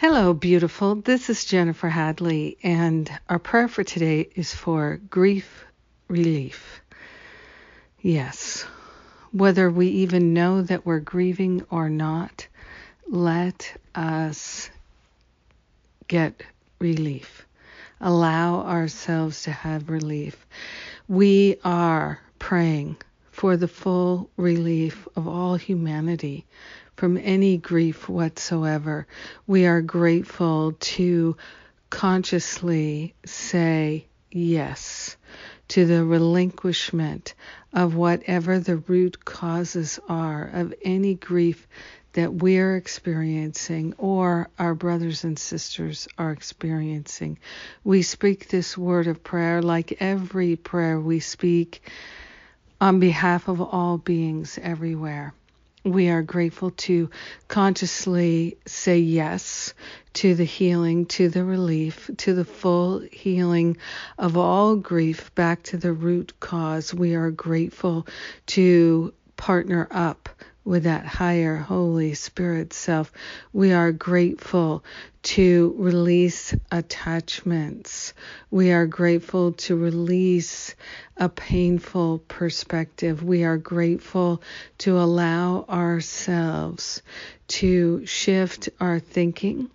Hello, 0.00 0.32
beautiful. 0.32 0.94
This 0.94 1.28
is 1.28 1.44
Jennifer 1.44 1.88
Hadley, 1.88 2.56
and 2.62 3.10
our 3.28 3.40
prayer 3.40 3.66
for 3.66 3.82
today 3.82 4.28
is 4.36 4.54
for 4.54 5.00
grief 5.10 5.64
relief. 6.06 6.80
Yes, 8.00 8.64
whether 9.32 9.68
we 9.68 9.88
even 9.88 10.34
know 10.34 10.62
that 10.62 10.86
we're 10.86 11.00
grieving 11.00 11.66
or 11.68 11.90
not, 11.90 12.46
let 13.08 13.76
us 13.92 14.70
get 16.06 16.44
relief. 16.78 17.44
Allow 18.00 18.60
ourselves 18.60 19.42
to 19.42 19.50
have 19.50 19.90
relief. 19.90 20.46
We 21.08 21.56
are 21.64 22.20
praying 22.38 22.98
for 23.38 23.56
the 23.56 23.68
full 23.68 24.28
relief 24.36 25.06
of 25.14 25.28
all 25.28 25.54
humanity 25.54 26.44
from 26.96 27.16
any 27.16 27.56
grief 27.56 28.08
whatsoever. 28.08 29.06
We 29.46 29.64
are 29.64 29.80
grateful 29.80 30.72
to 30.72 31.36
consciously 31.88 33.14
say 33.24 34.08
yes 34.32 35.16
to 35.68 35.86
the 35.86 36.04
relinquishment 36.04 37.36
of 37.72 37.94
whatever 37.94 38.58
the 38.58 38.78
root 38.78 39.24
causes 39.24 40.00
are 40.08 40.50
of 40.52 40.74
any 40.82 41.14
grief 41.14 41.68
that 42.14 42.34
we're 42.34 42.74
experiencing 42.74 43.94
or 43.98 44.48
our 44.58 44.74
brothers 44.74 45.22
and 45.22 45.38
sisters 45.38 46.08
are 46.18 46.32
experiencing. 46.32 47.38
We 47.84 48.02
speak 48.02 48.48
this 48.48 48.76
word 48.76 49.06
of 49.06 49.22
prayer 49.22 49.62
like 49.62 49.98
every 50.00 50.56
prayer 50.56 50.98
we 50.98 51.20
speak 51.20 51.82
on 52.80 53.00
behalf 53.00 53.48
of 53.48 53.60
all 53.60 53.98
beings 53.98 54.58
everywhere 54.62 55.34
we 55.84 56.08
are 56.08 56.22
grateful 56.22 56.70
to 56.72 57.10
consciously 57.48 58.58
say 58.66 58.98
yes 58.98 59.74
to 60.14 60.34
the 60.34 60.44
healing, 60.44 61.06
to 61.06 61.28
the 61.28 61.44
relief, 61.44 62.10
to 62.18 62.34
the 62.34 62.44
full 62.44 63.00
healing 63.12 63.76
of 64.18 64.36
all 64.36 64.76
grief 64.76 65.34
back 65.34 65.62
to 65.64 65.76
the 65.76 65.92
root 65.92 66.38
cause. 66.40 66.92
We 66.92 67.14
are 67.14 67.30
grateful 67.30 68.06
to 68.48 69.14
partner 69.36 69.88
up 69.90 70.28
with 70.64 70.84
that 70.84 71.06
higher 71.06 71.56
Holy 71.56 72.14
Spirit 72.14 72.72
self. 72.72 73.12
We 73.52 73.72
are 73.72 73.92
grateful 73.92 74.84
to 75.28 75.74
release 75.76 76.54
attachments. 76.72 78.14
We 78.50 78.72
are 78.72 78.86
grateful 78.86 79.52
to 79.52 79.76
release 79.76 80.74
a 81.18 81.28
painful 81.28 82.20
perspective. 82.28 83.22
We 83.22 83.44
are 83.44 83.58
grateful 83.58 84.42
to 84.78 84.98
allow 84.98 85.66
ourselves 85.68 87.02
to 87.48 88.06
shift 88.06 88.70
our 88.80 89.00
thinking 89.00 89.70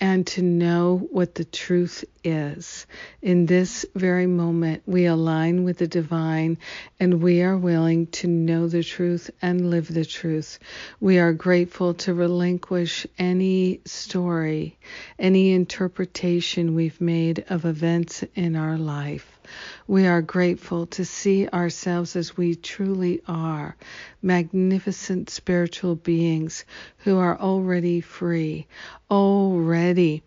and 0.00 0.26
to 0.26 0.42
know 0.42 1.08
what 1.10 1.34
the 1.34 1.44
truth 1.44 2.04
is. 2.22 2.86
In 3.22 3.46
this 3.46 3.84
very 3.94 4.26
moment, 4.26 4.82
we 4.86 5.06
align 5.06 5.64
with 5.64 5.78
the 5.78 5.88
divine 5.88 6.58
and 7.00 7.22
we 7.22 7.42
are 7.42 7.56
willing 7.56 8.06
to 8.08 8.28
know 8.28 8.68
the 8.68 8.84
truth 8.84 9.30
and 9.42 9.70
live 9.70 9.92
the 9.92 10.04
truth. 10.04 10.58
We 11.00 11.18
are 11.18 11.32
grateful 11.32 11.94
to 11.94 12.14
relinquish 12.14 13.06
any 13.18 13.80
story, 13.84 14.78
any 15.18 15.52
interpretation 15.52 16.74
we've 16.74 17.00
made 17.00 17.44
of 17.48 17.64
events 17.64 18.24
in 18.34 18.56
our 18.56 18.78
life. 18.78 19.37
We 19.86 20.06
are 20.06 20.22
grateful 20.22 20.86
to 20.88 21.04
see 21.04 21.48
ourselves 21.48 22.16
as 22.16 22.36
we 22.36 22.54
truly 22.54 23.22
are 23.26 23.76
magnificent 24.22 25.30
spiritual 25.30 25.94
beings 25.94 26.64
who 26.98 27.18
are 27.18 27.38
already 27.38 28.00
free, 28.00 28.66
already 29.10 30.22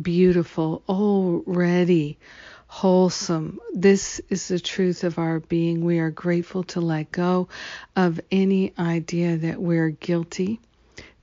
beautiful, 0.00 0.82
already 0.88 2.18
wholesome. 2.66 3.60
This 3.74 4.20
is 4.30 4.48
the 4.48 4.58
truth 4.58 5.04
of 5.04 5.18
our 5.18 5.40
being. 5.40 5.84
We 5.84 5.98
are 5.98 6.10
grateful 6.10 6.62
to 6.64 6.80
let 6.80 7.12
go 7.12 7.48
of 7.94 8.20
any 8.30 8.72
idea 8.78 9.36
that 9.36 9.60
we're 9.60 9.90
guilty 9.90 10.60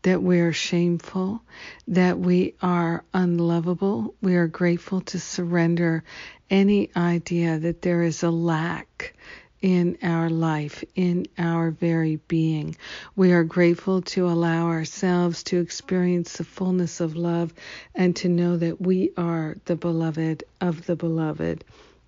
that 0.03 0.23
we 0.23 0.39
are 0.39 0.53
shameful, 0.53 1.41
that 1.87 2.19
we 2.19 2.55
are 2.61 3.03
unlovable. 3.13 4.15
We 4.21 4.35
are 4.35 4.47
grateful 4.47 5.01
to 5.01 5.19
surrender 5.19 6.03
any 6.49 6.89
idea 6.95 7.59
that 7.59 7.81
there 7.81 8.03
is 8.03 8.23
a 8.23 8.31
lack 8.31 9.13
in 9.61 9.97
our 10.01 10.29
life, 10.29 10.83
in 10.95 11.27
our 11.37 11.71
very 11.71 12.15
being. 12.27 12.75
We 13.15 13.33
are 13.33 13.43
grateful 13.43 14.01
to 14.03 14.29
allow 14.29 14.67
ourselves 14.67 15.43
to 15.43 15.59
experience 15.59 16.37
the 16.37 16.45
fullness 16.45 17.01
of 17.01 17.17
love 17.17 17.53
and 17.93 18.15
to 18.17 18.29
know 18.29 18.55
that 18.57 18.79
we 18.79 19.11
are 19.17 19.57
the 19.65 19.75
beloved 19.75 20.45
of 20.61 20.85
the 20.85 20.95
beloved. 20.95 21.65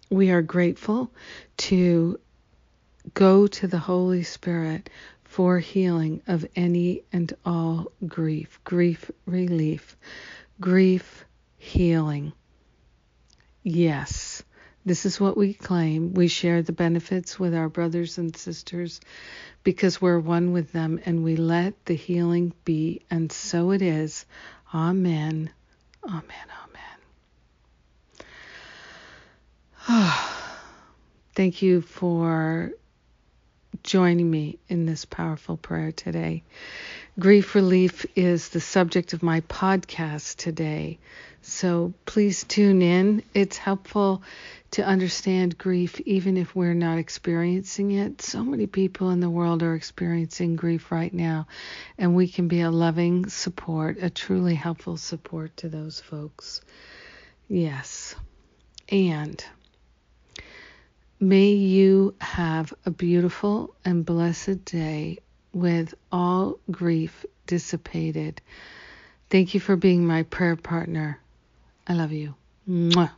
We 0.09 0.31
are 0.31 0.41
grateful 0.41 1.12
to 1.58 2.19
go 3.13 3.47
to 3.47 3.68
the 3.68 3.79
Holy 3.79 4.23
Spirit 4.23 4.90
for 5.31 5.59
healing 5.59 6.22
of 6.28 6.46
any 6.58 7.03
and 7.14 7.34
all 7.46 7.90
grief, 8.06 8.59
grief 8.66 9.09
relief, 9.25 9.96
grief 10.59 11.24
healing. 11.58 12.34
Yes, 13.64 14.44
this 14.84 15.06
is 15.06 15.22
what 15.22 15.38
we 15.38 15.53
claim. 15.53 16.14
We 16.14 16.28
share 16.28 16.62
the 16.62 16.74
benefits 16.74 17.40
with 17.40 17.56
our 17.56 17.70
brothers 17.70 18.18
and 18.18 18.36
sisters 18.36 19.00
because 19.64 20.02
we're 20.02 20.20
one 20.20 20.52
with 20.52 20.74
them 20.74 21.00
and 21.06 21.24
we 21.24 21.38
let 21.38 21.86
the 21.86 21.96
healing 21.96 22.52
be. 22.66 23.03
And 23.09 23.31
so 23.31 23.72
it 23.72 23.81
is. 23.81 24.25
Amen. 24.74 25.50
Amen. 26.03 26.47
Amen. 29.88 30.18
Thank 31.36 31.62
you 31.62 31.80
for 31.80 32.74
joining 33.84 34.30
me 34.30 34.59
in 34.68 34.86
this 34.86 35.06
powerful 35.06 35.58
prayer 35.58 35.92
today. 35.92 36.44
Grief 37.19 37.56
relief 37.56 38.06
is 38.16 38.50
the 38.50 38.62
subject 38.62 39.14
of 39.14 39.24
my 39.24 39.42
podcast 39.42 40.38
today. 40.38 41.00
So 41.42 41.94
please 42.06 42.44
tune 42.44 42.81
in. 42.81 43.24
It's 43.34 43.58
helpful 43.58 44.24
to 44.72 44.86
understand 44.86 45.58
grief 45.58 46.00
even 46.02 46.38
if 46.38 46.56
we're 46.56 46.74
not 46.74 46.97
experiencing 46.97 47.91
it. 47.91 48.22
So 48.22 48.44
many 48.44 48.68
people 48.68 49.09
in 49.09 49.20
the 49.20 49.30
world 49.30 49.64
are 49.64 49.75
experiencing 49.75 50.56
grief 50.56 50.91
right 50.91 51.14
now, 51.14 51.47
and 51.97 52.16
we 52.16 52.28
can 52.28 52.47
be 52.47 52.62
a 52.62 52.72
loving 52.72 53.28
support, 53.28 53.97
a 54.02 54.09
truly 54.09 54.56
helpful 54.56 54.97
support 54.97 55.58
to 55.58 55.70
those 55.70 56.00
folks. 56.00 56.62
Yes. 57.47 58.16
And 58.88 59.44
May 61.24 61.52
you 61.52 62.16
have 62.20 62.74
a 62.84 62.90
beautiful 62.90 63.76
and 63.86 64.04
blessed 64.04 64.66
day 64.66 65.20
with 65.54 65.94
all 66.12 66.58
grief 66.72 67.28
dissipated. 67.46 68.42
Thank 69.30 69.54
you 69.54 69.59
for 69.59 69.76
being 69.76 70.04
my 70.04 70.24
prayer 70.24 70.56
partner. 70.56 71.20
I 71.88 71.94
love 71.94 72.12
you. 72.12 72.34
Mwah. 72.68 73.12